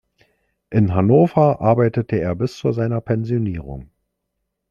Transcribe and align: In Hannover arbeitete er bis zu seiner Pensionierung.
In 0.71 0.95
Hannover 0.95 1.61
arbeitete 1.61 2.15
er 2.15 2.33
bis 2.33 2.57
zu 2.57 2.71
seiner 2.71 3.01
Pensionierung. 3.01 3.91